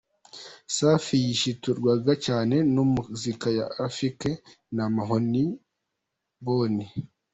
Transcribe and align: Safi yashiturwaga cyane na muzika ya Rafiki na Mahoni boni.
Safi 0.75 1.15
yashiturwaga 1.27 2.13
cyane 2.25 2.55
na 2.73 2.83
muzika 2.93 3.47
ya 3.57 3.65
Rafiki 3.79 4.31
na 4.75 4.83
Mahoni 4.95 5.43
boni. 6.45 6.85